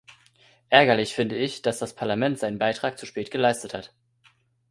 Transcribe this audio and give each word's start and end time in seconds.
Ärgerlich 0.71 1.13
finde 1.13 1.35
ich, 1.35 1.61
dass 1.61 1.77
das 1.77 1.93
Parlament 1.93 2.39
seinen 2.39 2.57
Beitrag 2.57 2.97
zu 2.97 3.05
spät 3.05 3.29
geleistet 3.29 3.75
hat. 3.75 3.93